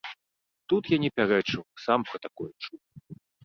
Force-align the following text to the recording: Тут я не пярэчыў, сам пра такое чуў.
Тут 0.71 0.89
я 0.95 0.99
не 1.03 1.11
пярэчыў, 1.21 1.63
сам 1.87 1.99
пра 2.11 2.17
такое 2.27 2.51
чуў. 2.63 2.77